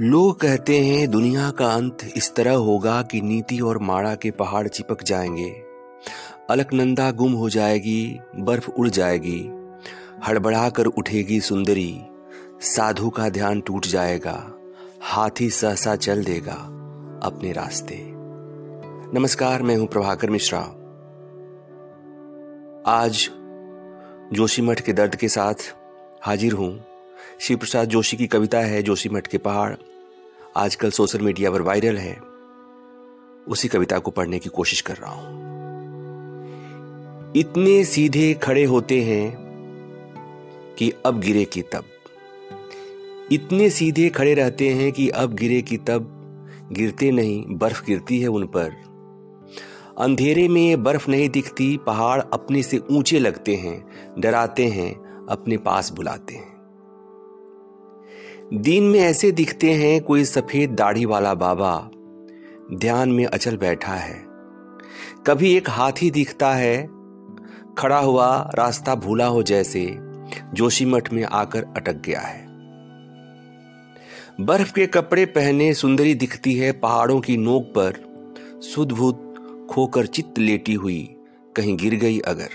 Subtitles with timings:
[0.00, 4.68] लोग कहते हैं, दुनिया का अंत इस तरह होगा कि नीति और माड़ा के पहाड़
[4.68, 5.50] चिपक जाएँगे।
[6.50, 9.50] अलकनंदा गुम हो जाएगी, बर्फ़ उड़ जाएगी।
[10.26, 12.00] हड़बड़ा कर उठेगी सुंदरी।
[12.60, 14.52] साधु का ध्यान टूट जाएगा।
[15.02, 16.56] हाथी सहसा चल देगा
[17.22, 18.04] अपने रास्ते।
[19.18, 20.60] नमस्कार, मैं हूँ प्रभाकर मिश्रा।
[22.86, 23.30] आज
[24.32, 25.74] जोशीमठ के दर्द के साथ
[26.22, 26.91] हाजिर हूँ।
[27.40, 29.74] शिव प्रसाद जोशी की कविता है जोशी मठ के पहाड़।
[30.56, 32.20] आजकल सोशल मीडिया पर वायरल है।
[33.48, 35.42] उसी कविता को पढ़ने की कोशिश कर रहा हूँ।
[37.36, 39.42] इतने सीधे खड़े होते हैं
[40.78, 41.84] कि अब गिरे की तब।
[43.32, 46.18] इतने सीधे खड़े रहते हैं कि अब गिरे की तब।
[46.72, 48.72] गिरते नहीं, बर्फ़ गिरती है उन पर।
[49.98, 53.84] अंधेरे में बर्फ़ नहीं दिखती, पहाड़ अपने से ऊँचे लगते हैं,
[54.18, 56.51] डराते हैं, अपने पास बुलाते हैं।
[58.52, 61.90] दिन में ऐसे दिखते हैं कोई सफ़ेद दाढ़ी वाला बाबा
[62.74, 64.24] ध्यान में अचल बैठा है।
[65.26, 66.88] कभी एक हाथी दिखता है,
[67.78, 69.98] खड़ा हुआ रास्ता भूला हो जैसे
[70.54, 72.46] जोशीमठ में आकर अटक गया है।
[74.40, 77.94] बर्फ़ के कपड़े पहने सुंदरी दिखती है पहाड़ों की नोक पर
[78.60, 79.34] सुदभुत
[79.70, 81.16] खोकर चित्त लेटी हुई
[81.56, 82.48] कहीं गिर गई अगर।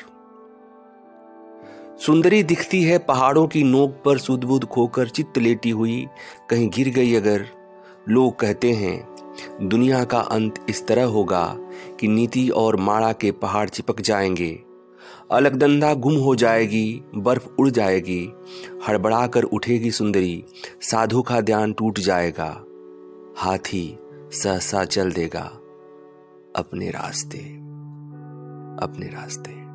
[2.06, 6.08] सुंदरी दिखती है पहाड़ों की नोक पर सुदबुद खोकर चित्त लेटी हुई,
[6.50, 7.46] कहीं गिर गई अगर।
[8.10, 9.16] लोग कहते हैं,
[9.62, 11.58] दुनिया का अंत इस तरह होगा
[12.00, 14.60] कि नीति और माड़ा के पहाड़ चिपक जाएँगे।
[15.32, 18.34] अलगदंदा गुम हो जाएगी, बर्फ़ उड़ जाएगी।
[18.88, 20.44] हड़बड़ा कर उठेगी सुंदरी,
[20.82, 22.64] साधु का ध्यान टूट जाएगा।
[23.38, 24.00] हाथी
[24.32, 25.52] सहसा चल देगा
[26.56, 27.40] अपने रास्ते
[28.84, 29.67] अपने रास्ते।